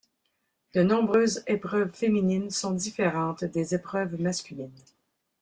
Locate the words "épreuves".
1.45-1.91, 3.75-4.19